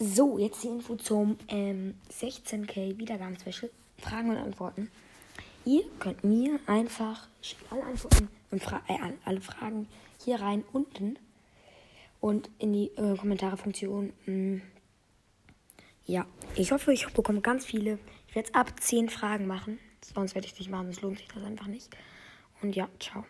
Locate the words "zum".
0.94-1.36